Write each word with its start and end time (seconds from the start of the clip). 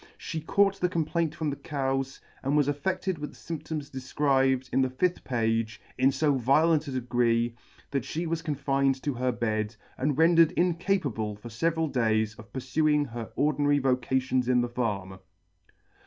She 0.17 0.41
caught 0.41 0.79
the 0.79 0.89
complaint 0.89 1.35
from 1.35 1.51
the 1.51 1.55
cows, 1.55 2.19
and 2.41 2.57
was 2.57 2.67
affeded 2.67 3.19
with 3.19 3.35
the 3.35 3.35
fymptoms 3.35 3.91
defcribed 3.91 4.67
in 4.73 4.81
the 4.81 4.89
5th 4.89 5.23
page 5.23 5.79
in 5.95 6.09
fo 6.09 6.33
violent 6.39 6.87
a 6.87 6.91
degree, 6.93 7.55
that 7.91 8.01
fhe 8.01 8.25
was 8.25 8.41
confined 8.41 8.99
to 9.03 9.13
her 9.13 9.31
bed, 9.31 9.75
and 9.99 10.17
rendered 10.17 10.53
incapable 10.53 11.35
for 11.35 11.49
feVeral 11.49 11.93
days 11.93 12.33
of 12.39 12.51
purfuing 12.51 13.09
her 13.09 13.31
ordinary 13.35 13.77
vocations 13.77 14.49
in 14.49 14.61
the 14.61 14.69
farm. 14.69 15.19